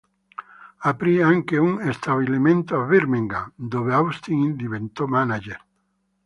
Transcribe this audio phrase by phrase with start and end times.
[0.79, 5.63] Aprì anche uno stabilimento a Birmingham, dove Austin diventò manager.